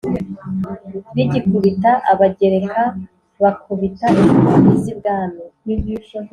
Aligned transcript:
rugikubita, 1.15 1.91
abagereka 2.11 2.79
bakubita 3.41 4.05
inshuro 4.19 4.53
iz'ibwami 4.75 5.41